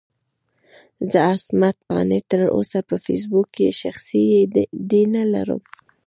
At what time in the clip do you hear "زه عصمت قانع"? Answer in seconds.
1.11-2.21